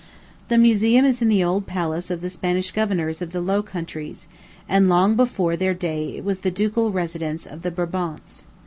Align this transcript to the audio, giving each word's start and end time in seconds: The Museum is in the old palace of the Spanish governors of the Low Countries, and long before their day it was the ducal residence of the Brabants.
The 0.47 0.57
Museum 0.57 1.05
is 1.05 1.21
in 1.21 1.27
the 1.27 1.43
old 1.43 1.67
palace 1.67 2.09
of 2.09 2.21
the 2.21 2.29
Spanish 2.31 2.71
governors 2.71 3.21
of 3.21 3.33
the 3.33 3.39
Low 3.39 3.61
Countries, 3.61 4.25
and 4.67 4.89
long 4.89 5.15
before 5.15 5.55
their 5.55 5.75
day 5.75 6.17
it 6.17 6.23
was 6.25 6.39
the 6.39 6.49
ducal 6.49 6.91
residence 6.91 7.45
of 7.45 7.61
the 7.61 7.69
Brabants. 7.69 8.47